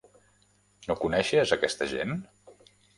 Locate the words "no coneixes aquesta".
0.89-1.93